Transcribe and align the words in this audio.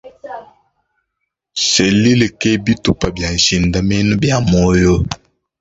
Selile 1.69 2.27
ke 2.39 2.49
bitupa 2.63 3.07
bia 3.15 3.29
nshindamenu 3.37 4.11
bia 4.21 4.37
muoyo. 4.49 4.95